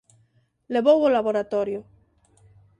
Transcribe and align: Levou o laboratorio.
Levou 0.73 0.97
o 1.03 1.13
laboratorio. 1.17 1.79